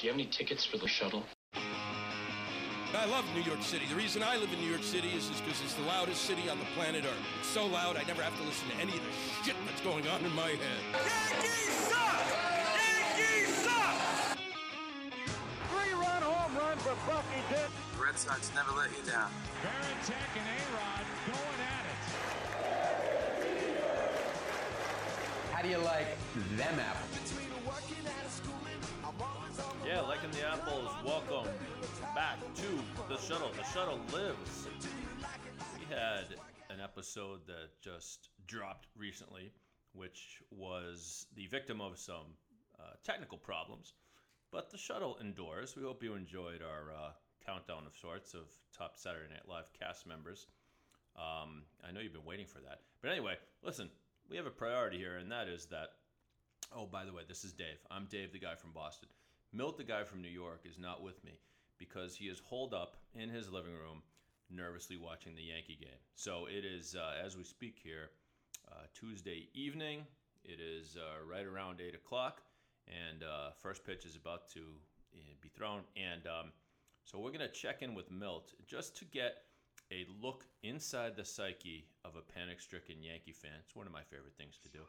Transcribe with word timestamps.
Do 0.00 0.06
you 0.06 0.12
have 0.12 0.18
any 0.18 0.30
tickets 0.30 0.64
for 0.64 0.78
the 0.78 0.88
shuttle? 0.88 1.22
I 1.52 3.04
love 3.10 3.26
New 3.34 3.42
York 3.42 3.60
City. 3.60 3.84
The 3.84 3.96
reason 3.96 4.22
I 4.22 4.38
live 4.38 4.50
in 4.50 4.58
New 4.58 4.70
York 4.70 4.82
City 4.82 5.08
is 5.08 5.28
because 5.28 5.60
it's 5.60 5.74
the 5.74 5.82
loudest 5.82 6.22
city 6.22 6.48
on 6.48 6.58
the 6.58 6.64
planet 6.74 7.04
Earth. 7.04 7.20
It's 7.38 7.50
so 7.50 7.66
loud 7.66 7.98
I 7.98 8.04
never 8.04 8.22
have 8.22 8.34
to 8.40 8.44
listen 8.44 8.66
to 8.70 8.76
any 8.76 8.96
of 8.96 9.02
the 9.04 9.12
shit 9.44 9.54
that's 9.66 9.82
going 9.82 10.08
on 10.08 10.24
in 10.24 10.34
my 10.34 10.56
head. 10.56 10.80
Yankees 10.96 11.84
suck! 11.84 12.24
Yankees 12.80 13.54
suck! 13.60 14.38
Three-run 15.68 16.22
home 16.22 16.56
run 16.56 16.78
for 16.78 16.96
Bucky 17.04 17.44
Dent. 17.52 17.70
Red 18.00 18.16
Sox 18.16 18.50
never 18.54 18.72
let 18.80 18.88
you 18.96 19.04
down. 19.04 19.28
Varitek 19.60 20.32
and 20.40 20.48
A-Rod 20.48 21.04
going 21.28 21.60
at 21.60 21.84
it. 21.84 22.00
How 25.52 25.60
do 25.60 25.68
you 25.68 25.76
like 25.76 26.16
them 26.56 26.80
apples? 26.80 27.20
Yeah, 29.86 30.02
liking 30.02 30.30
the 30.32 30.46
apples. 30.46 30.90
Welcome 31.04 31.50
back 32.14 32.38
to 32.54 32.68
the 33.08 33.18
shuttle. 33.18 33.50
The 33.56 33.64
shuttle 33.72 33.98
lives. 34.12 34.68
We 35.78 35.94
had 35.94 36.26
an 36.68 36.80
episode 36.82 37.40
that 37.46 37.80
just 37.80 38.28
dropped 38.46 38.88
recently, 38.96 39.50
which 39.94 40.42
was 40.50 41.26
the 41.34 41.46
victim 41.46 41.80
of 41.80 41.98
some 41.98 42.36
uh, 42.78 42.92
technical 43.02 43.38
problems. 43.38 43.94
But 44.52 44.70
the 44.70 44.76
shuttle 44.76 45.16
endures. 45.20 45.76
We 45.76 45.82
hope 45.82 46.02
you 46.02 46.14
enjoyed 46.14 46.60
our 46.62 46.92
uh, 46.92 47.10
countdown 47.44 47.84
of 47.86 47.96
sorts 47.96 48.34
of 48.34 48.42
top 48.76 48.96
Saturday 48.96 49.30
Night 49.30 49.48
Live 49.48 49.72
cast 49.78 50.06
members. 50.06 50.46
Um, 51.16 51.62
I 51.86 51.90
know 51.90 52.00
you've 52.00 52.12
been 52.12 52.24
waiting 52.24 52.46
for 52.46 52.60
that. 52.60 52.80
But 53.00 53.12
anyway, 53.12 53.34
listen, 53.62 53.88
we 54.28 54.36
have 54.36 54.46
a 54.46 54.50
priority 54.50 54.98
here, 54.98 55.16
and 55.16 55.32
that 55.32 55.48
is 55.48 55.66
that. 55.66 55.92
Oh, 56.76 56.86
by 56.86 57.04
the 57.04 57.12
way, 57.12 57.22
this 57.26 57.44
is 57.44 57.52
Dave. 57.52 57.78
I'm 57.90 58.06
Dave, 58.10 58.32
the 58.32 58.38
guy 58.38 58.54
from 58.54 58.70
Boston. 58.72 59.08
Milt, 59.52 59.76
the 59.76 59.84
guy 59.84 60.04
from 60.04 60.22
New 60.22 60.28
York, 60.28 60.60
is 60.64 60.78
not 60.78 61.02
with 61.02 61.22
me 61.24 61.32
because 61.78 62.14
he 62.14 62.26
is 62.26 62.38
holed 62.38 62.72
up 62.72 62.96
in 63.14 63.28
his 63.28 63.50
living 63.50 63.72
room, 63.72 64.02
nervously 64.50 64.96
watching 64.96 65.34
the 65.34 65.42
Yankee 65.42 65.78
game. 65.80 65.98
So 66.14 66.46
it 66.46 66.64
is, 66.64 66.94
uh, 66.94 67.24
as 67.24 67.36
we 67.36 67.42
speak 67.42 67.76
here, 67.82 68.10
uh, 68.70 68.84
Tuesday 68.94 69.48
evening. 69.54 70.06
It 70.44 70.60
is 70.60 70.96
uh, 70.96 71.24
right 71.26 71.46
around 71.46 71.80
8 71.80 71.94
o'clock, 71.94 72.42
and 72.86 73.22
uh, 73.22 73.50
first 73.60 73.84
pitch 73.84 74.04
is 74.04 74.16
about 74.16 74.48
to 74.50 74.60
uh, 75.14 75.34
be 75.40 75.48
thrown. 75.48 75.80
And 75.96 76.26
um, 76.26 76.52
so 77.04 77.18
we're 77.18 77.32
going 77.32 77.40
to 77.40 77.48
check 77.48 77.82
in 77.82 77.94
with 77.94 78.10
Milt 78.10 78.54
just 78.66 78.96
to 78.98 79.04
get 79.06 79.42
a 79.90 80.06
look 80.22 80.44
inside 80.62 81.16
the 81.16 81.24
psyche 81.24 81.86
of 82.04 82.14
a 82.14 82.20
panic 82.20 82.60
stricken 82.60 83.02
Yankee 83.02 83.32
fan. 83.32 83.52
It's 83.64 83.74
one 83.74 83.86
of 83.86 83.92
my 83.92 84.02
favorite 84.02 84.36
things 84.38 84.58
to 84.62 84.68
do. 84.68 84.80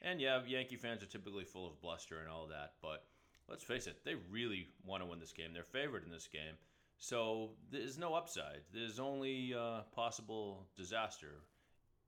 And 0.00 0.20
yeah, 0.20 0.40
Yankee 0.46 0.76
fans 0.76 1.02
are 1.02 1.06
typically 1.06 1.44
full 1.44 1.66
of 1.66 1.80
bluster 1.80 2.20
and 2.20 2.28
all 2.28 2.46
that, 2.46 2.74
but 2.80 3.04
let's 3.48 3.64
face 3.64 3.86
it, 3.86 4.04
they 4.04 4.14
really 4.30 4.68
want 4.84 5.02
to 5.02 5.08
win 5.08 5.20
this 5.20 5.32
game. 5.32 5.52
They're 5.52 5.64
favored 5.64 6.04
in 6.04 6.10
this 6.10 6.28
game. 6.30 6.54
So 6.98 7.50
there's 7.70 7.98
no 7.98 8.14
upside. 8.14 8.60
There's 8.72 8.98
only 8.98 9.54
uh, 9.54 9.82
possible 9.94 10.66
disaster 10.76 11.42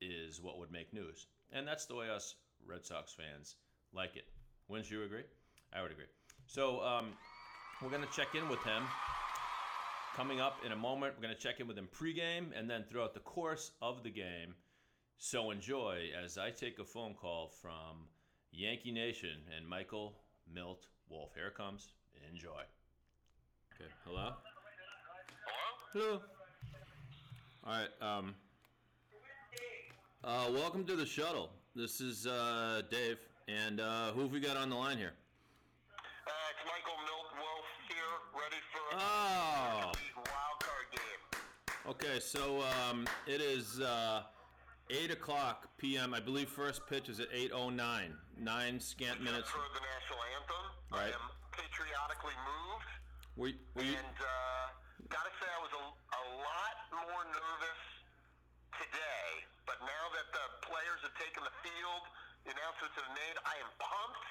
is 0.01 0.41
what 0.41 0.59
would 0.59 0.73
make 0.73 0.93
news. 0.93 1.27
And 1.53 1.67
that's 1.67 1.87
the 1.87 1.95
way 1.95 2.11
us 2.11 2.35
Red 2.67 2.85
Sox 2.85 3.13
fans 3.13 3.57
like 3.93 4.17
it. 4.17 4.25
Wouldn't 4.69 4.91
you 4.91 5.03
agree? 5.05 5.25
I 5.73 5.83
would 5.83 5.93
agree. 5.93 6.07
So 6.47 6.83
um, 6.83 7.13
we're 7.83 7.91
going 7.91 8.03
to 8.03 8.13
check 8.13 8.35
in 8.35 8.49
with 8.49 8.63
him 8.63 8.83
coming 10.17 10.41
up 10.41 10.59
in 10.67 10.73
a 10.73 10.77
moment. 10.77 11.15
We're 11.17 11.23
going 11.23 11.35
to 11.35 11.41
check 11.41 11.61
in 11.61 11.69
with 11.69 11.79
him 11.79 11.89
pregame 11.97 12.47
and 12.57 12.69
then 12.69 12.85
throughout 12.89 13.15
the 13.15 13.21
course 13.21 13.71
of 13.81 14.03
the 14.03 14.11
game. 14.11 14.55
So 15.19 15.51
enjoy 15.51 16.09
as 16.23 16.39
I 16.39 16.51
take 16.51 16.79
a 16.79 16.85
phone 16.85 17.15
call 17.15 17.49
from 17.61 18.09
Yankee 18.53 18.93
Nation 18.93 19.43
and 19.57 19.69
Michael 19.69 20.15
Milt 20.53 20.87
Wolf. 21.11 21.31
Here 21.35 21.49
it 21.49 21.55
comes. 21.55 21.89
Enjoy. 22.33 22.63
Okay. 23.75 23.91
Hello. 24.05 24.33
Hello? 25.93 26.07
Hello. 26.07 26.21
All 27.65 27.73
right. 27.73 27.89
Um. 28.01 28.35
Uh, 30.23 30.47
welcome 30.53 30.85
to 30.85 30.95
the 30.97 31.07
shuttle. 31.07 31.51
This 31.75 32.01
is 32.01 32.27
uh, 32.27 32.83
Dave, 32.91 33.19
and 33.49 33.81
uh, 33.81 34.13
who 34.13 34.21
have 34.23 34.33
we 34.33 34.39
got 34.41 34.57
on 34.57 34.69
the 34.71 34.77
line 34.77 34.99
here? 34.99 35.13
Uh, 35.97 36.31
it's 36.51 36.61
Michael 36.67 36.99
Milt 37.07 37.33
Wolf 37.39 37.67
here, 37.89 37.97
ready 38.35 38.61
for 38.71 38.99
Oh. 38.99 39.93
a 39.93 40.19
wild 40.19 40.61
card 40.61 40.87
game. 40.93 41.89
Okay, 41.89 42.21
so 42.21 42.63
um, 42.91 43.07
it 43.27 43.41
is 43.41 43.81
uh, 43.81 44.23
8 44.91 45.11
o'clock 45.13 45.69
p.m. 45.79 46.13
I 46.13 46.21
believe 46.21 46.49
first 46.51 46.87
pitch 46.87 47.09
is 47.09 47.19
at 47.19 47.33
8.09. 47.33 48.11
Nine 48.39 48.79
scant 48.81 49.23
minutes. 49.23 49.49
For 49.49 49.59
the 49.59 49.81
national 49.81 49.81
anthem, 49.81 50.00
Right. 51.01 51.17
I 51.17 51.17
am 51.17 51.27
patriotically 51.57 52.37
moved, 52.45 52.91
were 53.41 53.49
you, 53.49 53.57
and 53.97 54.17
uh, 54.21 54.67
gotta 55.09 55.33
say 55.41 55.49
I 55.49 55.61
was 55.65 55.73
a, 55.73 55.85
a 55.89 56.25
lot 56.45 56.77
more 56.93 57.25
nervous 57.25 57.83
today. 58.77 59.29
But 59.65 59.81
now 59.81 60.05
that 60.13 60.29
the 60.29 60.45
players 60.69 61.01
have 61.09 61.17
taken 61.17 61.41
the 61.41 61.57
field, 61.65 62.05
the 62.45 62.53
announcements 62.53 62.93
have 63.01 63.09
been 63.09 63.17
made, 63.17 63.37
I 63.49 63.57
am 63.65 63.71
pumped 63.81 64.29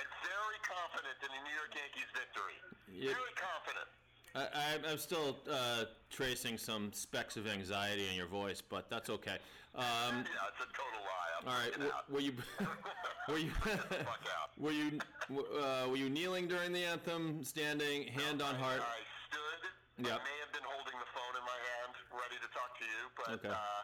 and 0.00 0.06
very 0.24 0.58
confident 0.64 1.18
in 1.20 1.28
the 1.28 1.42
New 1.44 1.56
York 1.60 1.72
Yankees 1.76 2.08
victory. 2.16 2.56
Yeah. 2.88 3.12
Very 3.12 3.34
confident. 3.36 3.88
I, 4.32 4.80
I'm 4.88 4.98
still 5.02 5.36
uh, 5.50 5.92
tracing 6.08 6.56
some 6.56 6.92
specks 6.96 7.36
of 7.36 7.44
anxiety 7.48 8.08
in 8.08 8.14
your 8.14 8.28
voice, 8.32 8.62
but 8.64 8.88
that's 8.88 9.10
okay. 9.10 9.36
Um, 9.76 9.84
Yeah, 10.24 10.48
it's 10.48 10.62
a 10.64 10.68
total 10.72 11.04
lie. 11.04 11.30
I'm 11.36 11.44
all 11.48 11.58
right, 11.58 11.72
freaking 11.74 11.92
w- 11.92 12.08
were 12.08 12.20
you 12.24 12.32
were 13.28 13.38
you 13.38 13.50
Fuck 13.50 14.24
out. 14.34 14.50
were 14.58 14.72
you 14.72 14.98
uh, 15.30 15.86
were 15.88 15.96
you 15.96 16.08
kneeling 16.10 16.48
during 16.48 16.72
the 16.72 16.84
anthem, 16.84 17.42
standing, 17.44 18.06
hand 18.08 18.40
on 18.42 18.54
heart? 18.54 18.80
I 18.80 19.00
stood. 19.28 20.06
Yep. 20.08 20.14
I 20.14 20.24
may 20.24 20.38
have 20.44 20.52
been 20.52 20.64
holding 20.64 20.94
the 20.98 21.10
phone 21.12 21.34
in 21.36 21.44
my 21.44 21.60
hand, 21.74 21.92
ready 22.12 22.38
to 22.40 22.48
talk 22.54 22.70
to 22.78 22.84
you, 22.84 23.02
but 23.16 23.28
Okay. 23.44 23.54
uh, 23.54 23.82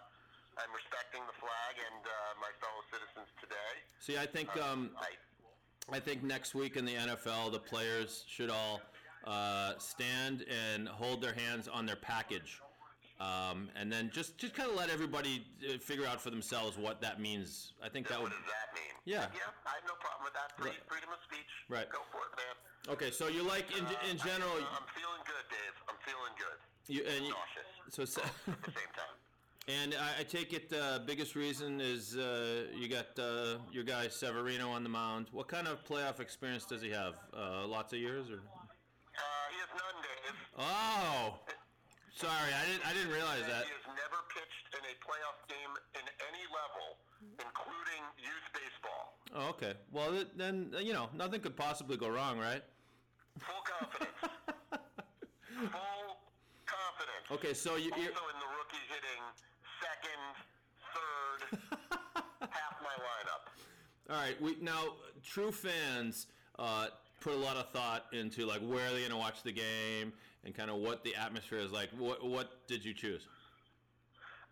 I'm 0.62 0.71
respecting 0.75 1.21
the 1.27 1.34
flag 1.41 1.75
and 1.93 2.03
uh, 2.06 2.10
my 2.41 2.50
fellow 2.62 2.82
citizens 2.93 3.27
today. 3.41 3.72
See, 3.99 4.16
I 4.16 4.27
think 4.27 4.49
um, 4.62 4.91
I, 4.97 5.97
I 5.97 5.99
think 6.00 6.22
next 6.22 6.55
week 6.55 6.76
in 6.76 6.84
the 6.84 6.94
NFL, 6.94 7.50
the 7.53 7.59
players 7.59 8.25
should 8.28 8.50
all 8.50 8.81
uh, 9.26 9.72
stand 9.78 10.44
and 10.49 10.87
hold 10.88 11.21
their 11.21 11.34
hands 11.34 11.66
on 11.66 11.87
their 11.87 11.97
package, 11.97 12.61
um, 13.20 13.70
and 13.76 13.91
then 13.92 14.10
just 14.12 14.38
just 14.38 14.54
kind 14.54 14.69
of 14.70 14.76
let 14.76 14.91
everybody 14.91 15.44
uh, 15.69 15.78
figure 15.78 16.06
out 16.06 16.20
for 16.20 16.30
themselves 16.30 16.76
what 16.76 17.00
that 17.02 17.20
means. 17.20 17.72
I 17.82 17.88
think 17.88 18.08
that 18.08 18.19
what 18.20 18.25
would. 18.25 18.32
does 18.32 18.41
that 18.47 18.75
mean? 18.75 18.94
Yeah. 19.04 19.26
Yeah, 19.34 19.50
I 19.66 19.75
have 19.76 19.84
no 19.86 19.94
problem 20.00 20.25
with 20.25 20.34
that. 20.34 20.56
Free, 20.56 20.70
Right. 20.70 20.80
Freedom 20.88 21.10
of 21.12 21.19
speech. 21.25 21.50
Right. 21.69 21.88
Go 21.91 21.98
for 22.10 22.19
it, 22.19 22.36
man. 22.36 22.94
Okay, 22.94 23.10
so 23.10 23.28
you 23.28 23.42
like 23.42 23.66
in, 23.78 23.84
Uh, 23.86 24.10
in 24.10 24.19
general, 24.19 24.50
I, 24.52 24.76
am 24.76 24.86
feeling 24.94 25.22
good, 25.25 25.47
Dave. 25.48 25.76
I'm 25.88 25.97
feeling 26.04 26.34
good. 26.36 26.58
you 26.94 27.04
and 27.16 27.25
you, 27.25 27.32
Nauseous. 27.32 27.94
so 27.94 28.04
se- 28.04 28.22
at 28.48 28.62
the 28.62 28.70
same 28.72 28.92
time. 28.94 29.14
and 29.69 29.94
I, 29.94 30.20
I 30.20 30.22
take 30.25 30.52
it 30.52 30.69
the 30.69 31.02
biggest 31.06 31.34
reason 31.34 31.81
is 31.81 32.16
uh, 32.16 32.64
you 32.75 32.88
got 32.88 33.16
uh, 33.19 33.58
your 33.72 33.84
guy 33.84 34.08
Severino 34.08 34.70
on 34.70 34.82
the 34.82 34.91
mound. 34.91 35.28
What 35.32 35.48
kind 35.48 35.66
of 35.69 35.82
playoff 35.84 36.20
experience 36.20 36.66
does 36.66 36.82
he 36.82 36.91
have? 36.91 37.14
Uh, 37.32 37.66
lots 37.66 37.92
of 37.94 37.98
years 38.00 38.28
or? 38.28 38.41
Uh, 39.16 39.46
he 39.52 39.58
has 39.60 39.70
none, 39.72 40.02
Dave. 40.02 40.36
Oh, 40.58 41.38
sorry, 42.14 42.52
I 42.54 42.62
didn't 42.66 42.84
I 42.86 42.92
didn't 42.94 43.12
realize 43.12 43.44
that. 43.47 43.64
He 43.66 43.75
has 43.75 43.86
never 43.94 44.19
pitched 44.30 44.66
in 44.75 44.82
a 44.86 44.94
playoff 45.02 45.38
game 45.48 45.72
in 45.98 46.04
any 46.30 46.44
level, 46.50 46.86
including 47.38 48.02
youth 48.19 48.47
baseball. 48.54 49.19
Oh, 49.34 49.50
okay. 49.50 49.75
Well, 49.92 50.25
then 50.36 50.72
you 50.80 50.92
know 50.92 51.08
nothing 51.14 51.41
could 51.41 51.56
possibly 51.56 51.97
go 51.97 52.08
wrong, 52.08 52.38
right? 52.38 52.62
Full 53.38 53.62
confidence. 53.66 54.19
Full 55.72 56.16
confidence. 56.66 57.26
Okay, 57.32 57.54
so 57.54 57.76
you, 57.76 57.91
Also 57.91 58.02
you're, 58.02 58.10
in 58.10 58.38
the 58.38 58.50
rookie 58.58 58.84
hitting 58.91 59.22
second, 59.82 60.22
third, 60.94 61.58
half 62.50 62.75
my 62.82 62.94
lineup. 62.94 63.42
all 64.10 64.16
right. 64.16 64.41
We 64.41 64.56
now 64.60 64.94
true 65.25 65.50
fans 65.52 66.26
uh, 66.58 66.86
put 67.20 67.32
a 67.32 67.36
lot 67.36 67.56
of 67.56 67.70
thought 67.70 68.06
into 68.12 68.46
like 68.46 68.60
where 68.60 68.86
are 68.86 68.92
they 68.92 69.00
going 69.00 69.10
to 69.10 69.16
watch 69.16 69.42
the 69.42 69.52
game 69.52 70.12
and 70.44 70.52
kind 70.55 70.69
of 70.70 70.76
what 70.81 71.02
the 71.05 71.17
atmosphere 71.17 71.58
is 71.61 71.73
like. 71.73 71.91
What 71.96 72.20
what 72.25 72.69
did 72.69 72.85
you 72.85 72.93
choose? 72.94 73.25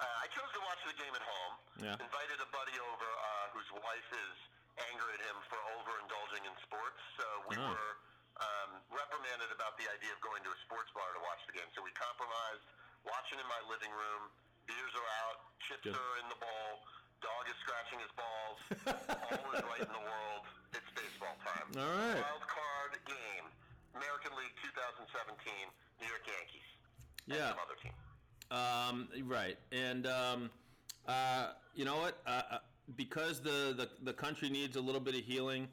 Uh, 0.00 0.04
I 0.04 0.26
chose 0.34 0.50
to 0.56 0.60
watch 0.66 0.82
the 0.88 0.96
game 0.98 1.14
at 1.14 1.22
home. 1.22 1.54
Yeah. 1.78 1.94
Invited 2.00 2.38
a 2.42 2.48
buddy 2.50 2.74
over 2.80 3.06
uh, 3.06 3.54
whose 3.54 3.70
wife 3.70 4.08
is 4.10 4.34
angry 4.90 5.14
at 5.14 5.22
him 5.30 5.36
for 5.46 5.60
overindulging 5.78 6.42
in 6.42 6.54
sports. 6.66 6.98
So 7.20 7.26
we 7.46 7.54
Oh. 7.60 7.70
were 7.70 7.92
um, 8.42 8.70
reprimanded 8.90 9.52
about 9.54 9.78
the 9.78 9.86
idea 9.94 10.10
of 10.10 10.18
going 10.24 10.42
to 10.42 10.50
a 10.50 10.58
sports 10.66 10.90
bar 10.96 11.06
to 11.14 11.20
watch 11.22 11.38
the 11.46 11.54
game. 11.54 11.68
So 11.76 11.84
we 11.86 11.92
compromised, 11.94 12.66
watching 13.06 13.38
in 13.38 13.46
my 13.46 13.60
living 13.70 13.92
room. 13.94 14.32
Beers 14.66 14.94
are 14.94 15.10
out, 15.26 15.38
chips 15.70 15.86
Good. 15.86 15.94
are 15.94 16.14
in 16.22 16.26
the 16.30 16.38
bowl, 16.38 16.70
dog 17.18 17.44
is 17.50 17.58
scratching 17.66 17.98
his 17.98 18.10
balls. 18.14 18.58
All 19.34 19.50
is 19.58 19.62
right 19.66 19.82
in 19.86 19.90
the 19.90 20.06
world. 20.06 20.42
It's 20.70 20.86
baseball 20.94 21.34
time. 21.42 21.66
All 21.78 21.94
right. 21.98 22.22
Wild 22.22 22.46
card 22.46 22.94
game. 23.06 23.46
American 23.98 24.32
League 24.38 24.54
2017, 24.62 25.04
New 26.02 26.08
York 26.08 26.26
Yankees. 26.26 26.68
And 27.28 27.36
Yeah. 27.38 27.50
some 27.50 27.58
other 27.62 27.78
team. 27.80 27.94
Um, 28.50 29.08
right, 29.30 29.56
and 29.70 30.06
um, 30.06 30.50
uh, 31.08 31.52
you 31.74 31.84
know 31.86 31.96
what? 31.96 32.18
Uh, 32.26 32.42
uh, 32.50 32.58
because 32.96 33.40
the, 33.40 33.72
the 33.76 33.88
the 34.02 34.12
country 34.12 34.50
needs 34.50 34.76
a 34.76 34.80
little 34.80 35.00
bit 35.00 35.14
of 35.14 35.22
healing. 35.22 35.68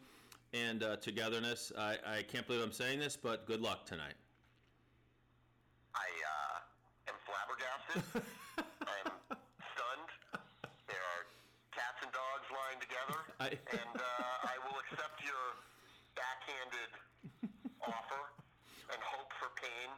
and 0.54 0.81
uh, 0.81 0.96
togetherness. 0.98 1.72
I, 1.78 1.98
I 2.08 2.24
can't 2.24 2.48
believe 2.48 2.64
I'm 2.64 2.72
saying 2.72 2.98
this, 3.00 3.16
but 3.16 3.46
good 3.46 3.62
luck 3.62 3.86
tonight. 3.86 4.16
I 5.94 6.10
uh, 6.26 7.12
am 7.14 7.18
flabbergasted. 7.22 8.02
I'm 8.81 9.10
stunned. 9.62 10.10
There 10.90 11.04
are 11.14 11.22
cats 11.70 12.00
and 12.02 12.10
dogs 12.10 12.48
lying 12.50 12.80
together, 12.81 13.20
I- 13.38 13.62
and 13.78 13.94
uh, 13.94 14.50
I 14.50 14.56
will 14.66 14.78
accept 14.81 15.22
your 15.22 15.46
backhanded 16.18 16.92
offer 17.86 18.22
and 18.90 19.00
hope 19.06 19.30
for 19.38 19.54
pain, 19.62 19.90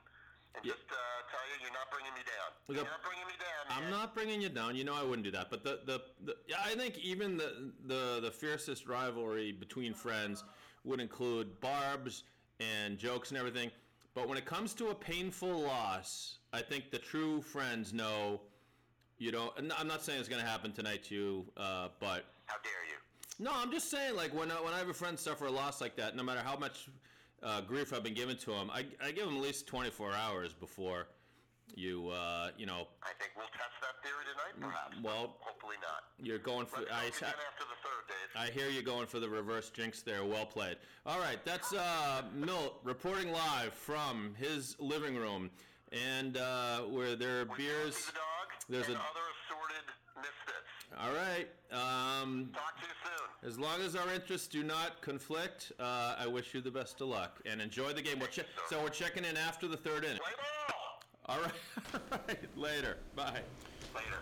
and 0.56 0.66
Yeah. 0.66 0.74
just 0.74 0.86
uh, 0.92 0.96
tell 1.32 1.40
you 1.50 1.62
you're 1.64 1.74
not 1.74 1.90
bringing 1.92 2.14
me 2.14 2.22
down. 2.22 2.50
Look, 2.68 2.78
You're 2.78 2.86
I'm- 2.86 2.92
not 2.92 3.04
bringing 3.04 3.28
me 3.28 3.34
down. 3.40 3.62
Man. 3.70 3.84
I'm 3.84 3.90
not 3.92 4.14
bringing 4.14 4.42
you 4.42 4.50
down. 4.50 4.76
You 4.76 4.84
know 4.84 4.96
I 4.96 5.04
wouldn't 5.04 5.24
do 5.24 5.32
that. 5.32 5.50
But 5.50 5.64
the, 5.64 5.80
the, 5.86 6.02
the 6.26 6.36
yeah, 6.48 6.58
I 6.64 6.76
think 6.76 6.98
even 7.00 7.38
the, 7.38 7.72
the 7.86 8.20
the 8.22 8.32
fiercest 8.32 8.88
rivalry 8.88 9.52
between 9.52 9.94
friends 9.94 10.44
would 10.84 11.00
include 11.00 11.60
barbs 11.62 12.24
and 12.60 12.98
jokes 12.98 13.30
and 13.30 13.38
everything. 13.38 13.72
But 14.14 14.28
when 14.28 14.38
it 14.38 14.46
comes 14.46 14.74
to 14.76 14.90
a 14.90 14.96
painful 14.96 15.62
loss, 15.62 16.38
I 16.52 16.62
think 16.62 16.92
the 16.92 17.00
true 17.00 17.42
friends 17.42 17.94
know. 17.94 18.42
You 19.20 19.32
know, 19.32 19.54
and 19.56 19.72
I'm 19.74 19.88
not 19.88 20.04
saying 20.04 20.20
it's 20.20 20.28
going 20.28 20.42
to 20.42 20.48
happen 20.50 20.72
tonight 20.72 21.04
to 21.06 21.16
you, 21.16 21.46
uh, 21.56 21.90
but 22.00 22.26
How 22.48 22.56
dare 22.64 22.72
you? 22.90 22.98
no, 23.46 23.52
I'm 23.54 23.72
just 23.72 23.92
saying, 23.92 24.16
like 24.16 24.34
when 24.34 24.50
I, 24.50 24.56
when 24.56 24.74
I 24.74 24.80
have 24.80 24.90
a 24.90 24.96
friend 24.96 25.18
suffer 25.18 25.46
a 25.46 25.52
loss 25.52 25.80
like 25.80 25.96
that, 25.98 26.16
no 26.16 26.24
matter 26.24 26.42
how 26.44 26.58
much 26.58 26.88
uh, 27.44 27.62
grief 27.62 27.94
I've 27.94 28.04
been 28.04 28.14
given 28.14 28.38
to 28.38 28.52
him, 28.54 28.70
I, 28.72 28.86
I 29.04 29.12
give 29.12 29.28
him 29.28 29.36
at 29.38 29.42
least 29.42 29.68
24 29.68 30.14
hours 30.14 30.54
before 30.54 31.08
you 31.74 32.10
uh, 32.10 32.50
you 32.58 32.66
know 32.66 32.86
I 33.02 33.14
think 33.18 33.32
we'll 33.38 33.46
test 33.48 33.76
that 33.82 33.96
theory 34.04 34.26
tonight, 34.28 34.70
perhaps. 34.70 34.98
well, 35.02 35.38
hopefully 35.40 35.78
not. 35.82 36.04
you're 36.20 36.38
going 36.38 36.66
for. 36.66 36.80
I, 36.80 36.82
talk 37.10 37.18
again 37.22 37.30
after 37.50 37.64
the 37.64 37.80
third, 37.82 38.04
Dave. 38.10 38.42
I 38.42 38.48
hear 38.52 38.70
you 38.70 38.82
going 38.84 39.08
for 39.08 39.20
the 39.22 39.30
reverse 39.30 39.70
jinx 39.70 40.02
there. 40.02 40.26
Well 40.26 40.46
played. 40.46 40.76
All 41.06 41.20
right, 41.20 41.40
that's 41.46 41.74
uh, 41.74 42.24
Milt 42.36 42.80
reporting 42.84 43.32
live 43.32 43.74
from 43.74 44.36
his 44.38 44.76
living 44.80 45.16
room, 45.16 45.50
and 45.94 46.36
uh, 46.36 46.80
where 46.82 47.16
there 47.16 47.42
are 47.42 47.46
beers. 47.46 47.96
The 48.68 48.74
There's 48.78 48.88
and 48.88 48.96
a- 48.96 49.00
other 49.00 49.26
assorted 49.48 49.86
misfits. 50.18 50.71
All 51.00 51.12
right. 51.14 51.48
Um, 51.72 52.50
Talk 52.54 52.76
to 52.78 52.82
you 52.86 52.94
soon. 53.04 53.50
as 53.50 53.58
long 53.58 53.82
as 53.82 53.96
our 53.96 54.12
interests 54.14 54.48
do 54.48 54.64
not 54.64 55.02
conflict, 55.02 55.72
uh, 55.80 56.16
I 56.20 56.28
wish 56.28 56.54
you 56.54 56.62
the 56.62 56.72
best 56.72 57.00
of 57.02 57.08
luck 57.08 57.40
and 57.46 57.62
enjoy 57.62 57.94
the 57.94 58.02
game. 58.02 58.20
We're 58.20 58.28
che- 58.28 58.44
so 58.70 58.82
we're 58.82 58.90
checking 58.90 59.24
in 59.24 59.38
after 59.38 59.68
the 59.68 59.78
third 59.78 60.04
inning. 60.04 60.18
Play 60.18 60.34
ball. 60.68 61.02
All 61.28 61.42
right. 61.42 62.02
All 62.12 62.20
right. 62.28 62.58
Later. 62.58 62.98
Bye. 63.16 63.40
Later. 63.96 64.18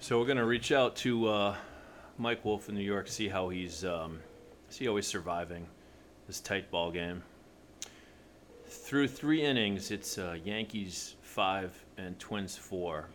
So 0.00 0.18
we're 0.18 0.26
gonna 0.26 0.46
reach 0.46 0.72
out 0.72 0.96
to 0.96 1.28
uh, 1.28 1.56
Mike 2.16 2.44
Wolf 2.44 2.68
in 2.70 2.74
New 2.74 2.80
York, 2.82 3.06
see 3.08 3.28
how 3.28 3.50
he's 3.50 3.84
um, 3.84 4.20
see 4.70 4.86
how 4.86 4.96
he's 4.96 5.06
surviving 5.06 5.66
this 6.26 6.40
tight 6.40 6.70
ball 6.70 6.90
game. 6.90 7.22
Through 8.66 9.08
three 9.08 9.42
innings, 9.42 9.90
it's 9.90 10.16
uh, 10.16 10.36
Yankees 10.42 11.16
five 11.22 11.74
and 11.98 12.18
Twins 12.18 12.56
four. 12.56 13.08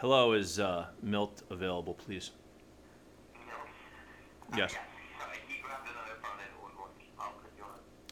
Hello, 0.00 0.34
is 0.34 0.60
uh, 0.60 0.84
Milt 1.02 1.42
available, 1.48 1.94
please? 1.94 2.32
Yes. 4.54 4.74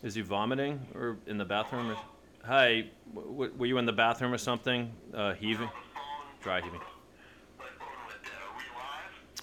Is 0.02 0.14
he 0.14 0.22
vomiting 0.22 0.80
or 0.94 1.18
in 1.26 1.36
the 1.36 1.44
bathroom? 1.44 1.90
Or... 1.90 1.96
Hi, 2.44 2.86
w- 3.14 3.32
w- 3.32 3.52
were 3.58 3.66
you 3.66 3.76
in 3.76 3.84
the 3.84 3.92
bathroom 3.92 4.32
or 4.32 4.38
something? 4.38 4.90
Uh, 5.12 5.34
heaving, 5.34 5.68
dry 6.42 6.62
heaving. 6.62 6.80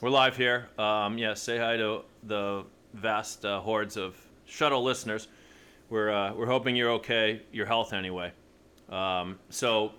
We're 0.02 0.10
live 0.10 0.36
here. 0.36 0.68
Um, 0.80 1.20
yeah, 1.20 1.36
say 1.36 1.60
hi 1.60 1.78
to 1.78 2.02
the 2.24 2.66
vast 2.96 3.46
uh, 3.46 3.60
hordes 3.60 3.98
of 3.98 4.16
shuttle 4.46 4.82
listeners. 4.82 5.28
We're 5.92 6.10
uh, 6.10 6.34
we're 6.34 6.48
hoping 6.48 6.76
you're 6.76 6.94
okay, 6.94 7.44
your 7.52 7.68
health 7.68 7.94
anyway. 7.94 8.32
Um, 8.90 9.38
so 9.52 9.92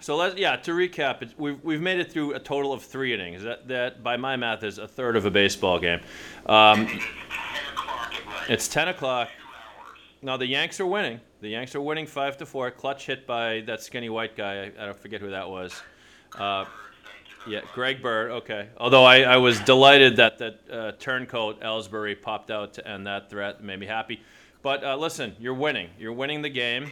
so 0.00 0.16
let's 0.16 0.36
yeah 0.36 0.56
to 0.56 0.72
recap, 0.72 1.32
we've 1.38 1.62
we've 1.62 1.80
made 1.80 1.98
it 1.98 2.12
through 2.12 2.34
a 2.34 2.38
total 2.38 2.72
of 2.72 2.82
three 2.82 3.12
innings. 3.14 3.42
That 3.42 3.68
that 3.68 4.02
by 4.02 4.16
my 4.16 4.36
math 4.36 4.62
is 4.62 4.78
a 4.78 4.88
third 4.88 5.16
of 5.16 5.24
a 5.24 5.30
baseball 5.30 5.78
game. 5.78 6.00
Um, 6.46 6.88
it's 8.48 8.68
ten 8.68 8.88
o'clock. 8.88 9.28
Now 10.22 10.36
the 10.36 10.46
Yanks 10.46 10.80
are 10.80 10.86
winning. 10.86 11.20
The 11.40 11.48
Yanks 11.48 11.74
are 11.74 11.80
winning 11.80 12.06
five 12.06 12.36
to 12.38 12.46
four. 12.46 12.70
Clutch 12.70 13.06
hit 13.06 13.26
by 13.26 13.60
that 13.66 13.82
skinny 13.82 14.08
white 14.08 14.36
guy. 14.36 14.64
I, 14.64 14.82
I 14.82 14.86
don't 14.86 14.98
forget 14.98 15.20
who 15.20 15.30
that 15.30 15.48
was. 15.48 15.80
Uh, 16.36 16.64
yeah, 17.46 17.60
Greg 17.74 18.02
Bird. 18.02 18.30
Okay. 18.32 18.68
Although 18.78 19.04
I, 19.04 19.20
I 19.20 19.36
was 19.36 19.60
delighted 19.60 20.16
that 20.16 20.38
that 20.38 20.60
uh, 20.70 20.92
turncoat 20.98 21.60
Ellsbury 21.60 22.20
popped 22.20 22.50
out 22.50 22.74
to 22.74 22.88
end 22.88 23.06
that 23.06 23.30
threat. 23.30 23.56
It 23.60 23.64
made 23.64 23.78
me 23.78 23.86
happy. 23.86 24.20
But 24.62 24.82
uh, 24.82 24.96
listen, 24.96 25.36
you're 25.38 25.54
winning. 25.54 25.90
You're 25.98 26.12
winning 26.12 26.42
the 26.42 26.48
game. 26.48 26.84
In 26.84 26.90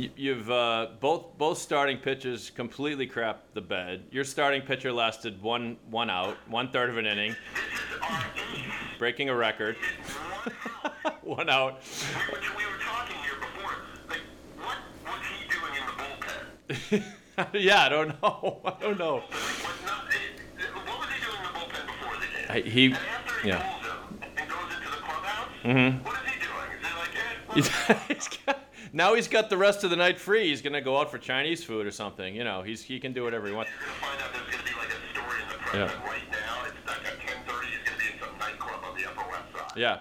you, 0.01 0.11
you've 0.17 0.51
uh, 0.51 0.89
both 1.01 1.37
both 1.37 1.59
starting 1.59 1.99
pitchers 1.99 2.51
completely 2.51 3.07
crapped 3.07 3.53
the 3.55 3.61
bed. 3.61 4.05
Your 4.11 4.25
starting 4.25 4.63
pitcher 4.63 4.93
lasted 4.93 5.41
one 5.43 5.77
one 5.91 6.09
out, 6.11 6.37
one 6.49 6.71
third 6.71 6.91
of 6.91 6.97
an 6.97 7.07
inning, 7.07 7.37
breaking 8.99 9.29
a 9.29 9.35
record. 9.35 9.77
one 11.23 11.49
out. 11.51 11.83
We 12.29 12.65
were 12.65 12.73
talking 12.81 13.17
here 13.17 13.35
before. 13.41 13.73
Like, 14.09 14.21
what 14.59 14.79
was 15.07 15.27
he 15.27 15.49
doing 15.49 15.75
in 15.79 15.85
the 16.91 17.03
bullpen? 17.43 17.53
yeah, 17.61 17.83
I 17.85 17.89
don't 17.89 18.09
know. 18.23 18.61
I 18.65 18.83
don't 18.83 18.99
know. 18.99 19.17
Like, 19.17 19.25
what, 19.31 19.87
not, 19.87 20.05
what 20.87 21.01
was 21.01 21.09
he 21.11 21.25
doing 21.25 21.37
in 21.37 21.43
the 21.45 21.59
bullpen 21.59 21.87
before 21.87 22.17
the 22.17 22.27
game? 22.27 22.65
I- 22.67 22.69
he- 22.69 22.85
and 22.87 22.95
after 22.95 23.41
he 23.43 23.49
yeah. 23.49 23.63
pulls 23.71 23.87
him 23.87 24.19
and 24.39 24.49
goes 24.49 24.75
into 24.77 24.91
the 24.91 25.03
clubhouse, 25.03 25.49
Mhm. 25.65 26.05
what 26.05 26.15
is 26.25 26.33
he 26.33 26.41
doing? 26.41 26.71
Is 26.81 26.87
he 26.89 26.95
like, 26.99 27.15
eh, 27.15 27.19
what 27.47 27.57
He's, 27.57 27.69
he's 28.09 28.29
got, 28.47 28.59
now 28.93 29.15
he's 29.15 29.29
got 29.29 29.51
the 29.51 29.57
rest 29.57 29.85
of 29.85 29.91
the 29.91 29.97
night 29.97 30.19
free. 30.19 30.49
He's 30.49 30.63
gonna 30.63 30.81
go 30.81 30.99
out 30.99 31.11
for 31.11 31.19
Chinese 31.19 31.63
food 31.65 31.87
or 31.87 31.91
something. 31.91 32.35
You 32.35 32.45
know, 32.45 32.63
he's 32.63 32.83
he 32.83 32.99
can 33.01 33.13
do 33.13 33.23
whatever 33.25 33.47
he 33.47 33.53
wants. 33.53 33.71
You're 33.71 33.87
gonna 33.89 34.01
find 34.01 34.23
out 34.23 34.33
there's 34.33 34.57
gonna 34.57 34.65
be 34.65 34.79
like 34.79 34.89
a 34.89 35.13
story 35.13 35.43
in 35.43 35.49
the 35.49 35.55
press 35.59 35.91
Yeah. 35.93 36.09
right 36.09 36.31
now. 36.31 36.65
It's 36.67 36.87
like 36.87 37.07
at 37.07 37.21
10:30. 37.21 37.67
He's 37.67 37.79
gonna 37.85 37.99
be 37.99 38.05
in 38.15 38.21
some 38.21 38.39
nightclub 38.39 38.85
on 38.85 38.97
the 39.01 39.07
Upper 39.09 39.29
West 39.31 39.53
Side. 39.71 39.79
Yeah. 39.79 39.99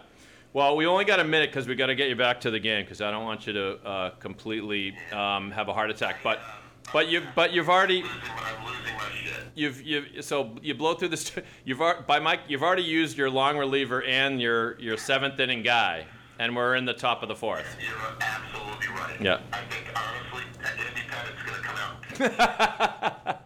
Well, 0.53 0.75
we 0.75 0.88
only 0.88 1.05
got 1.05 1.19
a 1.19 1.24
minute 1.24 1.51
because 1.51 1.67
we 1.67 1.75
got 1.75 1.88
to 1.88 1.96
get 1.96 2.10
you 2.10 2.15
back 2.15 2.41
to 2.41 2.50
the 2.50 2.60
game 2.60 2.84
because 2.84 3.01
I 3.01 3.12
don't 3.12 3.24
want 3.24 3.46
you 3.46 3.53
to 3.53 3.74
uh, 3.86 4.10
completely 4.19 4.96
um, 5.13 5.51
have 5.51 5.67
a 5.67 5.74
heart 5.74 5.91
attack. 5.91 6.17
But, 6.24 6.39
but 6.91 7.08
you 7.08 7.22
but 7.36 7.53
you've 7.53 7.69
already 7.69 8.01
Losing 8.01 8.17
my- 8.36 8.51
I'm 8.58 8.65
losing 8.65 8.93
my 8.96 9.10
shit. 9.24 9.34
you've 9.53 9.81
you've 9.84 10.25
so 10.25 10.55
you 10.63 10.74
blow 10.74 10.96
through 10.96 11.10
this. 11.10 11.31
You've 11.65 11.77
by 12.08 12.19
Mike. 12.19 12.39
You've 12.48 12.63
already 12.63 12.81
used 12.81 13.15
your 13.15 13.29
long 13.29 13.60
reliever 13.60 14.01
and 14.03 14.41
your 14.41 14.79
your 14.79 14.98
seventh 14.98 15.39
inning 15.39 15.62
guy, 15.62 16.08
and 16.39 16.55
we're 16.55 16.75
in 16.75 16.86
the 16.86 16.96
top 16.96 17.22
of 17.22 17.29
the 17.29 17.36
fourth. 17.36 17.67
You're 17.79 17.96
absolutely 18.19 18.49
right. 19.19 19.25
Yeah. 19.25 19.39
I 19.51 19.61
think 19.69 19.85
honestly, 19.95 20.43
Pettitte's 20.61 21.43
gonna 21.45 21.63
come 21.63 21.77
out. 21.77 23.35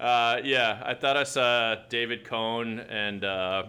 Uh, 0.00 0.40
yeah, 0.42 0.82
I 0.84 0.94
thought 0.94 1.16
I 1.18 1.24
saw 1.24 1.74
David 1.90 2.24
Cone 2.24 2.80
and 2.80 3.22
uh, 3.22 3.64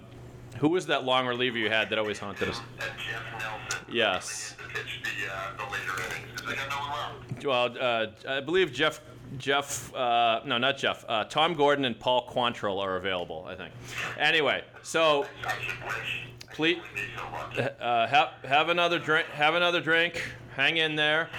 who 0.57 0.69
was 0.69 0.85
that 0.87 1.03
long 1.03 1.27
reliever 1.27 1.57
you 1.57 1.69
had 1.69 1.89
that 1.89 1.99
always 1.99 2.19
haunted 2.19 2.47
us? 2.47 2.59
And 2.79 2.89
Jeff 2.97 3.21
Nelson. 3.33 3.85
Yes. 3.91 4.55
To 4.57 4.63
pitch 4.73 5.01
the, 5.03 5.33
uh, 5.33 5.57
the 5.57 5.63
later 5.73 5.91
innings 6.15 6.31
because 6.31 6.47
they 6.49 6.55
got 6.55 6.69
no 6.69 6.77
one 6.77 6.89
left. 7.35 7.45
Well, 7.45 7.77
uh, 7.79 8.07
I 8.37 8.39
believe 8.39 8.71
Jeff, 8.71 9.01
Jeff, 9.37 9.93
uh, 9.93 10.39
no, 10.45 10.57
not 10.57 10.77
Jeff. 10.77 11.03
Uh, 11.09 11.25
Tom 11.25 11.53
Gordon 11.53 11.83
and 11.83 11.99
Paul 11.99 12.25
Quantrill 12.29 12.79
are 12.81 12.95
available. 12.95 13.45
I 13.49 13.55
think. 13.55 13.73
Anyway, 14.17 14.63
so 14.83 15.25
I 15.45 15.53
should 15.61 15.83
wish. 15.85 16.21
please 16.53 16.77
Be 16.95 17.01
so 17.17 17.23
lucky. 17.33 17.73
uh, 17.81 18.07
have 18.07 18.29
have 18.45 18.69
another 18.69 18.99
drink. 18.99 19.27
Have 19.27 19.55
another 19.55 19.81
drink. 19.81 20.23
Hang 20.55 20.77
in 20.77 20.96
there. 20.96 21.29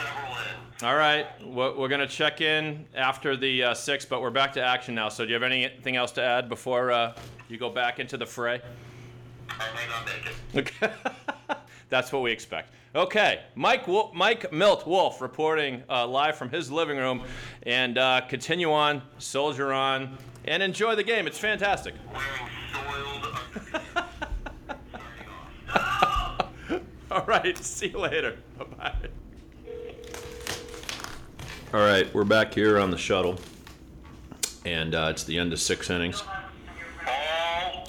All 0.83 0.97
right, 0.97 1.27
we're, 1.47 1.77
we're 1.77 1.89
gonna 1.89 2.07
check 2.07 2.41
in 2.41 2.87
after 2.95 3.37
the 3.37 3.63
uh, 3.65 3.75
six, 3.75 4.07
but 4.07 4.23
we're 4.23 4.31
back 4.31 4.55
to 4.55 4.63
action 4.63 4.95
now. 4.95 5.11
So, 5.11 5.25
do 5.25 5.29
you 5.29 5.35
have 5.35 5.43
anything 5.43 5.97
else 5.97 6.13
to 6.13 6.23
add 6.23 6.49
before 6.49 6.91
uh, 6.91 7.15
you 7.49 7.59
go 7.59 7.69
back 7.69 8.01
into 8.01 8.17
the 8.17 8.25
fray? 8.25 8.61
I 9.51 9.67
may 9.75 9.87
not 9.89 10.07
make 10.07 10.67
it. 10.67 10.83
Okay. 10.83 10.93
That's 11.91 12.11
what 12.11 12.23
we 12.23 12.33
expect. 12.33 12.73
Okay, 12.95 13.43
Mike 13.55 13.87
Mike 14.15 14.51
Milt 14.51 14.87
Wolf 14.87 15.21
reporting 15.21 15.83
uh, 15.91 16.07
live 16.07 16.37
from 16.37 16.49
his 16.49 16.71
living 16.71 16.97
room, 16.97 17.23
and 17.65 17.99
uh, 17.99 18.23
continue 18.29 18.73
on, 18.73 19.03
soldier 19.19 19.75
on, 19.75 20.17
and 20.47 20.63
enjoy 20.63 20.97
the 20.97 21.05
game. 21.05 21.27
It's 21.27 21.39
fantastic. 21.39 21.95
All 27.15 27.25
right. 27.27 27.59
See 27.59 27.89
you 27.89 27.99
later. 27.99 28.39
Bye 28.59 28.65
bye. 28.79 28.95
All 31.75 31.81
right, 31.81 32.13
we're 32.15 32.25
back 32.25 32.55
here 32.55 32.79
on 32.79 32.91
the 32.91 32.97
shuttle, 32.97 33.39
and 34.65 34.95
uh, 34.95 35.09
it's 35.11 35.25
the 35.25 35.39
end 35.39 35.53
of 35.53 35.61
six 35.61 35.91
innings. 35.91 36.23
All. 37.07 37.89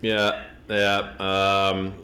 Yeah, 0.00 0.44
yeah. 0.68 0.98
Um, 1.18 1.94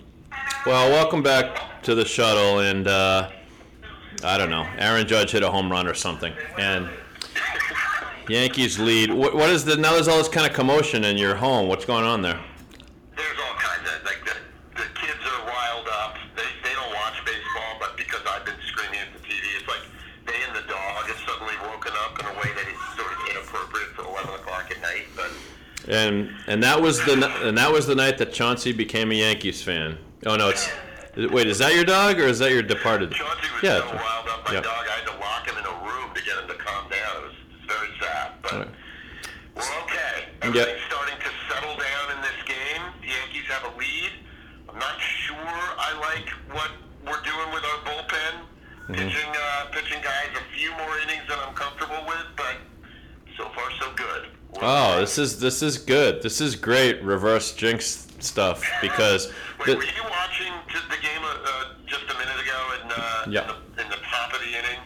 well, 0.67 0.91
welcome 0.91 1.23
back 1.23 1.83
to 1.85 1.95
the 1.95 2.05
shuttle, 2.05 2.61
and 2.61 2.87
uh, 2.89 3.31
I 4.23 4.37
don't 4.37 4.51
know. 4.51 4.67
Aaron 4.77 5.07
Judge 5.07 5.31
hit 5.31 5.43
a 5.43 5.51
home 5.51 5.73
run 5.73 5.87
or 5.87 5.95
something, 5.95 6.35
and 6.59 6.91
Yankees 8.29 8.79
lead. 8.79 9.13
What, 9.13 9.35
what 9.35 9.49
is 9.49 9.65
the 9.65 9.77
now? 9.77 9.95
There's 9.95 10.09
all 10.09 10.19
this 10.19 10.29
kind 10.29 10.47
of 10.47 10.53
commotion 10.55 11.05
in 11.05 11.17
your 11.17 11.37
home. 11.37 11.69
What's 11.69 11.87
going 11.87 12.05
on 12.05 12.21
there? 12.21 12.39
And 25.93 26.31
and 26.47 26.63
that 26.63 26.81
was 26.81 27.05
the 27.05 27.13
and 27.47 27.57
that 27.59 27.71
was 27.71 27.87
the 27.87 27.95
night 27.95 28.19
that 28.19 28.33
Chauncey 28.33 28.73
became 28.73 29.11
a 29.13 29.15
Yankees 29.15 29.63
fan. 29.63 29.99
Oh 30.27 30.37
no, 30.37 30.49
it's 30.49 30.69
wait. 31.17 31.47
Is 31.47 31.59
that 31.59 31.75
your 31.75 31.85
dog 31.85 32.19
or 32.19 32.25
is 32.25 32.39
that 32.39 32.51
your 32.51 32.63
departed? 32.63 33.11
Dog? 33.11 33.19
Chauncey 33.19 33.49
was 33.53 33.63
Yeah. 33.63 33.79
so 33.79 33.85
riled 33.93 34.29
up. 34.29 34.49
My 34.49 34.55
Yeah. 34.55 34.61
dog, 34.61 34.87
I 34.89 34.93
had 34.99 35.07
to 35.07 35.17
lock 35.21 35.47
him 35.49 35.57
in 35.59 35.65
a 35.65 35.77
room 35.85 36.15
to 36.15 36.23
get 36.23 36.39
him 36.39 36.49
to 36.49 36.55
calm 36.55 36.89
down. 36.89 37.17
It 37.17 37.23
was 37.29 37.37
very 37.69 37.89
sad, 38.01 38.33
but. 38.43 38.53
Right. 38.53 38.69
We're 39.55 39.81
okay. 39.85 40.15
Yeah. 40.41 40.49
Everything's 40.49 40.87
starting 40.89 41.19
to 41.21 41.31
settle 41.53 41.77
down 41.77 42.07
in 42.17 42.19
this 42.25 42.41
game. 42.49 42.83
The 43.03 43.09
Yankees 43.09 43.47
have 43.53 43.65
a 43.69 43.77
lead. 43.79 44.13
I'm 44.71 44.79
not 44.79 44.97
sure 44.99 45.37
I 45.77 45.93
like 46.01 46.29
what 46.57 46.71
we're 47.05 47.21
doing 47.21 47.49
with 47.53 47.65
our 47.69 47.79
bullpen. 47.85 48.35
Mm-hmm. 48.89 48.95
Pitching, 48.95 49.31
uh, 49.37 49.67
pitching 49.73 50.01
guys 50.03 50.33
a 50.41 50.45
few 50.57 50.71
more 50.81 50.97
innings 51.05 51.23
than 51.29 51.39
I'm 51.39 51.55
comfortable 51.55 52.01
with, 52.09 52.27
but 52.37 52.57
so 53.37 53.45
far 53.55 53.69
so 53.79 53.93
good. 53.95 54.29
Oh, 54.61 55.01
this 55.01 55.19
is 55.19 55.39
this 55.41 55.63
is 55.63 55.79
good. 55.79 56.23
This 56.23 56.41
is 56.41 56.55
great 56.57 57.03
reverse 57.03 57.55
jinx 57.55 58.07
stuff 58.19 58.63
because 58.81 59.33
Wait, 59.59 59.67
the, 59.67 59.77
were 59.77 59.83
you 59.85 60.05
watching 60.11 60.53
t- 60.69 60.79
the 60.91 61.01
game 61.03 61.23
uh, 61.25 61.35
uh, 61.43 61.65
just 61.87 62.05
a 62.05 62.15
minute 62.15 62.39
ago 62.39 62.59
in, 62.79 62.93
uh, 62.93 63.25
Yeah. 63.29 63.43
in, 63.43 63.49
the, 63.77 63.83
in 63.83 63.89
the 63.91 63.97
top 64.07 64.33
of 64.33 64.41
the 64.41 64.47
inning? 64.47 64.79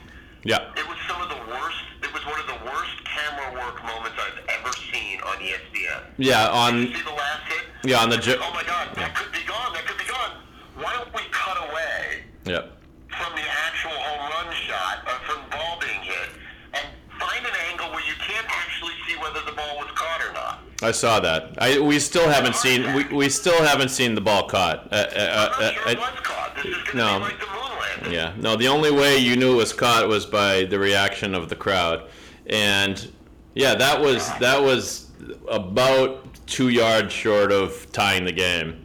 yeah. 0.45 0.71
It 0.77 0.87
was 0.89 0.97
some 1.09 1.21
of 1.21 1.29
the 1.29 1.37
worst. 1.51 1.77
It 2.03 2.13
was 2.15 2.25
one 2.25 2.39
of 2.41 2.47
the 2.47 2.61
worst 2.71 2.97
camera 3.05 3.53
work 3.61 3.83
moments 3.85 4.17
I've 4.17 4.41
ever 4.61 4.73
seen 4.93 5.21
on 5.21 5.37
ESPN. 5.43 6.01
Yeah, 6.17 6.47
Did 6.47 6.51
on 6.55 6.79
you 6.81 6.95
see 6.95 7.03
the 7.03 7.11
last 7.11 7.43
hit? 7.51 7.65
yeah 7.85 7.99
on 8.01 8.09
the 8.11 8.17
Oh 8.41 8.53
my 8.55 8.63
God, 8.63 8.89
that 8.97 9.15
could 9.15 9.33
be 9.33 9.45
gone. 9.45 9.75
That 9.75 9.85
could 9.85 9.99
be 9.99 10.09
gone. 10.09 10.41
Why 10.81 10.93
don't 10.95 11.13
we 11.13 11.23
cut 11.33 11.59
away 11.69 12.25
yeah. 12.47 12.71
from 13.13 13.35
the 13.37 13.45
actual 13.67 13.91
home 13.93 14.31
run 14.31 14.55
shot, 14.55 15.05
uh, 15.05 15.19
from 15.29 15.43
the 15.45 15.57
ball 15.57 15.77
being 15.81 16.01
hit, 16.01 16.31
and 16.73 16.87
find 17.21 17.45
an 17.45 17.53
angle 17.69 17.91
where 17.93 18.05
you 18.07 18.15
can't 18.25 18.47
actually 18.49 18.95
see 19.09 19.17
whether 19.21 19.41
the 19.45 19.53
ball 19.53 19.77
was 19.77 19.89
caught 19.95 20.21
or 20.25 20.33
not? 20.33 20.61
I 20.83 20.91
saw 20.91 21.21
that. 21.21 21.55
I 21.59 21.79
we 21.79 21.99
still 21.99 22.29
haven't 22.29 22.57
seen 22.57 22.95
we, 22.95 23.05
we 23.05 23.29
still 23.29 23.63
haven't 23.63 23.89
seen 23.89 24.15
the 24.15 24.21
ball 24.21 24.47
caught. 24.49 24.93
Uh, 24.93 24.97
uh, 24.97 25.53
uh, 25.59 25.63
not 25.63 25.75
sure 25.75 25.91
it 25.91 25.99
was 25.99 26.21
caught. 26.23 26.57
This 26.57 26.67
is 26.67 26.83
going 26.85 26.87
to 26.87 26.97
no. 26.97 27.19
like 27.19 28.13
yeah. 28.13 28.35
No, 28.39 28.57
the 28.57 28.69
only 28.69 28.91
way 28.91 29.17
you 29.17 29.37
knew 29.37 29.55
it 29.55 29.57
was 29.57 29.73
caught 29.73 30.07
was 30.07 30.27
by 30.27 30.65
the 30.65 30.79
reaction 30.79 31.35
of 31.35 31.49
the 31.49 31.57
crowd, 31.57 32.09
and 32.47 33.11
yeah, 33.55 33.75
that 33.75 34.01
was 34.01 34.29
that 34.39 34.63
was 34.63 35.11
about 35.49 36.23
two 36.47 36.69
yards 36.69 37.13
short 37.13 37.53
of 37.53 37.91
tying 37.93 38.25
the 38.25 38.33
game, 38.33 38.85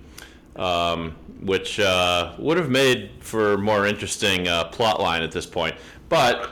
um, 0.56 1.12
which 1.42 1.80
uh, 1.80 2.34
would 2.40 2.58
have 2.58 2.70
made 2.70 3.12
for 3.20 3.54
a 3.54 3.58
more 3.58 3.86
interesting 3.86 4.48
uh, 4.48 4.66
plot 4.66 5.02
line 5.02 5.24
at 5.24 5.32
this 5.32 5.46
point. 5.46 5.76
But 6.08 6.52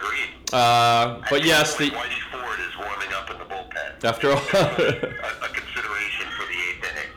uh, 0.52 1.22
but 1.30 1.46
yes, 1.46 1.78
the 1.78 1.92
after 4.04 4.32
all. 4.32 4.38
a, 4.38 4.42
consideration 5.54 6.28
for 6.38 6.46
the 6.46 6.60
eighth 6.70 6.92
inning. 6.92 7.12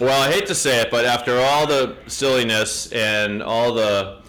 Well, 0.00 0.22
I 0.22 0.30
hate 0.32 0.46
to 0.46 0.54
say 0.54 0.80
it, 0.80 0.90
but 0.90 1.04
after 1.04 1.38
all 1.38 1.66
the 1.66 1.96
silliness 2.06 2.92
and 2.92 3.42
all 3.42 3.74
the 3.74 4.22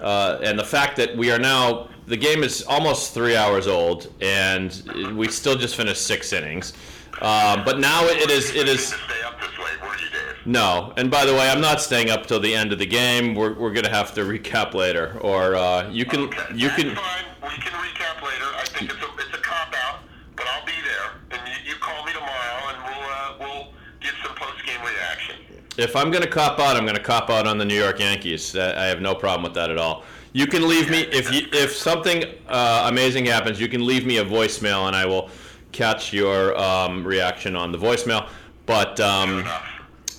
uh, 0.00 0.40
and 0.42 0.58
the 0.58 0.64
fact 0.64 0.96
that 0.96 1.16
we 1.16 1.30
are 1.30 1.38
now 1.38 1.88
the 2.06 2.16
game 2.16 2.42
is 2.42 2.62
almost 2.62 3.14
three 3.14 3.36
hours 3.36 3.66
old, 3.66 4.12
and 4.20 4.82
we 5.16 5.28
still 5.28 5.56
just 5.56 5.76
finished 5.76 6.06
six 6.06 6.32
innings. 6.32 6.72
Um, 7.20 7.64
but 7.64 7.78
now 7.78 8.04
it 8.04 8.30
is 8.30 8.50
it 8.54 8.68
is 8.68 8.88
stay 8.88 9.22
up 9.24 9.40
this 9.40 9.50
late, 9.58 9.80
were 9.80 9.94
you, 9.96 10.10
Dave? 10.10 10.46
no. 10.46 10.92
And 10.96 11.10
by 11.10 11.24
the 11.24 11.32
way, 11.32 11.48
I'm 11.48 11.60
not 11.60 11.80
staying 11.80 12.10
up 12.10 12.26
till 12.26 12.40
the 12.40 12.52
end 12.52 12.72
of 12.72 12.78
the 12.78 12.86
game. 12.86 13.34
We're, 13.34 13.52
we're 13.54 13.72
gonna 13.72 13.90
have 13.90 14.12
to 14.14 14.22
recap 14.22 14.74
later, 14.74 15.18
or 15.20 15.54
uh, 15.54 15.88
you 15.90 16.04
can 16.04 16.22
you. 16.54 16.68
Can 16.70 16.96
recap 16.96 18.22
later. 18.22 18.46
I 18.56 18.64
think 18.66 18.90
it's 18.90 19.00
a 19.00 19.06
it's 19.18 19.36
a 19.38 19.40
cop 19.40 19.72
out, 19.84 20.00
but 20.34 20.46
I'll 20.48 20.66
be 20.66 20.72
there, 20.84 21.38
and 21.38 21.48
you, 21.48 21.70
you 21.70 21.76
call 21.76 22.04
me 22.04 22.12
tomorrow, 22.12 22.68
and 22.68 22.82
we'll 22.84 23.08
uh, 23.08 23.34
we'll 23.38 23.72
get 24.00 24.14
some 24.24 24.34
post 24.34 24.66
game 24.66 24.80
reaction. 24.80 25.36
If 25.78 25.96
I'm 25.96 26.10
gonna 26.10 26.26
cop 26.26 26.58
out, 26.58 26.76
I'm 26.76 26.84
gonna 26.84 27.00
cop 27.00 27.30
out 27.30 27.46
on 27.46 27.56
the 27.56 27.64
New 27.64 27.78
York 27.78 27.98
Yankees. 27.98 28.54
I 28.56 28.84
have 28.84 29.00
no 29.00 29.14
problem 29.14 29.42
with 29.42 29.54
that 29.54 29.70
at 29.70 29.78
all. 29.78 30.04
You 30.34 30.46
can 30.46 30.68
leave 30.68 30.90
me 30.90 31.00
if 31.12 31.32
you 31.32 31.48
if 31.52 31.72
something 31.72 32.24
uh, 32.48 32.86
amazing 32.90 33.24
happens. 33.26 33.58
You 33.58 33.68
can 33.68 33.86
leave 33.86 34.04
me 34.04 34.18
a 34.18 34.24
voicemail, 34.24 34.86
and 34.86 34.94
I 34.94 35.06
will 35.06 35.30
catch 35.72 36.12
your 36.12 36.58
um, 36.58 37.04
reaction 37.06 37.56
on 37.56 37.72
the 37.72 37.78
voicemail. 37.78 38.28
But 38.66 39.00
um, 39.00 39.46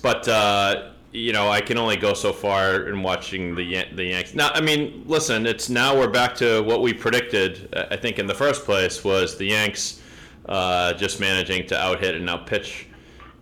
but 0.02 0.26
uh, 0.26 0.90
you 1.12 1.32
know, 1.32 1.48
I 1.48 1.60
can 1.60 1.78
only 1.78 1.96
go 1.96 2.14
so 2.14 2.32
far 2.32 2.88
in 2.88 3.02
watching 3.02 3.54
the 3.54 3.84
the 3.94 4.04
Yankees. 4.04 4.34
Now, 4.34 4.50
I 4.54 4.60
mean, 4.60 5.04
listen, 5.06 5.46
it's 5.46 5.68
now 5.68 5.96
we're 5.96 6.10
back 6.10 6.34
to 6.36 6.62
what 6.62 6.82
we 6.82 6.92
predicted. 6.92 7.68
uh, 7.72 7.86
I 7.92 7.96
think 7.96 8.18
in 8.18 8.26
the 8.26 8.34
first 8.34 8.64
place 8.64 9.04
was 9.04 9.38
the 9.38 9.46
Yanks 9.46 10.00
uh, 10.46 10.94
just 10.94 11.20
managing 11.20 11.66
to 11.68 11.80
out 11.80 12.00
hit 12.00 12.16
and 12.16 12.28
out 12.28 12.46
pitch 12.48 12.88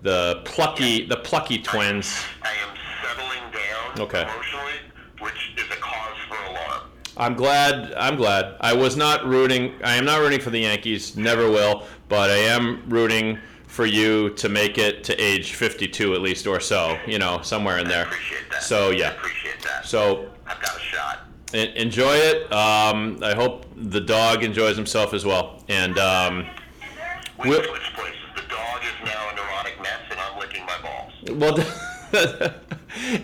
the 0.03 0.43
plucky 0.45 1.07
the 1.07 1.17
plucky 1.17 1.59
twins. 1.59 2.23
I 2.43 2.49
am 2.51 2.77
settling 3.03 3.39
down 3.53 4.01
Okay. 4.01 4.23
emotionally, 4.23 4.73
which 5.21 5.53
is 5.57 5.65
a 5.71 5.77
cause 5.81 6.17
for 6.29 6.37
alarm. 6.51 6.83
I'm 7.17 7.35
glad. 7.35 7.93
I'm 7.95 8.17
glad. 8.17 8.57
I 8.61 8.73
was 8.73 8.97
not 8.97 9.25
rooting. 9.27 9.75
I 9.85 9.95
am 9.97 10.05
not 10.05 10.21
rooting 10.21 10.41
for 10.41 10.51
the 10.51 10.61
Yankees. 10.61 11.17
Never 11.17 11.51
will. 11.51 11.85
But 12.09 12.31
I 12.31 12.37
am 12.37 12.83
rooting 12.89 13.39
for 13.67 13.87
you 13.87 14.31
to 14.35 14.49
make 14.49 14.77
it 14.77 15.03
to 15.05 15.15
age 15.23 15.55
52 15.55 16.13
at 16.15 16.21
least, 16.21 16.47
or 16.47 16.61
so. 16.61 16.99
You 17.07 17.19
know, 17.19 17.41
somewhere 17.43 17.79
in 17.79 17.89
there. 17.89 18.05
Appreciate 18.05 18.51
that. 18.51 18.63
So 18.63 18.91
I 18.91 18.95
yeah. 18.95 19.11
appreciate 19.13 19.63
that. 19.63 19.87
So 19.87 20.29
I've 20.47 20.61
got 20.61 20.77
a 20.77 20.81
shot. 20.81 21.21
enjoy 21.55 22.15
it. 22.15 22.53
Um, 22.53 23.19
I 23.23 23.35
hope 23.35 23.67
the 23.77 24.01
dog 24.01 24.43
enjoys 24.43 24.77
himself 24.77 25.15
as 25.15 25.25
well. 25.25 25.63
And 25.69 25.99
um, 25.99 26.47
We 27.39 27.51
We'll- 27.51 27.63
well. 31.31 31.59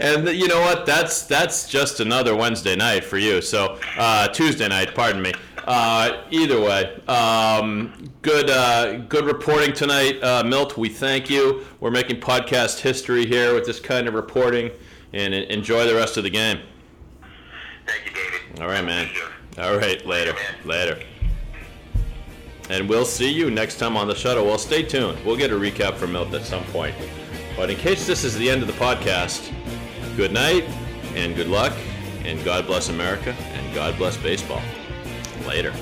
and 0.00 0.28
you 0.28 0.48
know 0.48 0.60
what? 0.60 0.86
That's 0.86 1.22
that's 1.22 1.68
just 1.68 2.00
another 2.00 2.34
Wednesday 2.34 2.74
night 2.74 3.04
for 3.04 3.18
you. 3.18 3.40
So 3.42 3.78
uh, 3.96 4.28
Tuesday 4.28 4.68
night, 4.68 4.94
pardon 4.94 5.20
me. 5.20 5.32
Uh, 5.66 6.22
either 6.30 6.58
way, 6.58 6.98
um, 7.08 8.10
good 8.22 8.48
uh, 8.48 8.96
good 9.08 9.26
reporting 9.26 9.74
tonight, 9.74 10.22
uh, 10.22 10.42
Milt. 10.42 10.78
We 10.78 10.88
thank 10.88 11.28
you. 11.28 11.66
We're 11.80 11.90
making 11.90 12.20
podcast 12.20 12.80
history 12.80 13.26
here 13.26 13.54
with 13.54 13.66
this 13.66 13.78
kind 13.78 14.08
of 14.08 14.14
reporting, 14.14 14.70
and 15.12 15.34
enjoy 15.34 15.86
the 15.86 15.94
rest 15.94 16.16
of 16.16 16.24
the 16.24 16.30
game. 16.30 16.60
Thank 17.86 18.06
you, 18.06 18.12
David. 18.14 18.62
All 18.62 18.68
right, 18.68 18.84
man. 18.84 19.10
All 19.58 19.76
right, 19.76 20.04
later, 20.06 20.34
later. 20.64 20.98
And 22.70 22.88
we'll 22.88 23.04
see 23.04 23.30
you 23.30 23.50
next 23.50 23.78
time 23.78 23.96
on 23.96 24.08
the 24.08 24.14
shuttle. 24.14 24.46
Well, 24.46 24.58
stay 24.58 24.82
tuned. 24.82 25.22
We'll 25.24 25.36
get 25.36 25.50
a 25.50 25.54
recap 25.54 25.94
from 25.96 26.12
Milt 26.12 26.32
at 26.34 26.44
some 26.44 26.64
point. 26.64 26.94
But 27.58 27.70
in 27.70 27.76
case 27.76 28.06
this 28.06 28.22
is 28.22 28.36
the 28.36 28.48
end 28.48 28.62
of 28.62 28.68
the 28.68 28.74
podcast, 28.74 29.52
good 30.16 30.32
night 30.32 30.62
and 31.16 31.34
good 31.34 31.48
luck, 31.48 31.72
and 32.22 32.42
God 32.44 32.68
bless 32.68 32.88
America, 32.88 33.32
and 33.32 33.74
God 33.74 33.98
bless 33.98 34.16
baseball. 34.16 34.62
Later. 35.44 35.74